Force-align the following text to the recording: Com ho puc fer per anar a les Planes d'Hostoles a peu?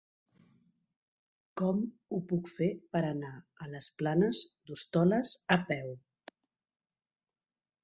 Com 1.61 1.83
ho 2.13 2.19
puc 2.31 2.49
fer 2.53 2.71
per 2.97 3.03
anar 3.11 3.31
a 3.65 3.69
les 3.75 3.91
Planes 4.01 4.41
d'Hostoles 4.49 5.37
a 5.59 5.61
peu? 5.71 5.95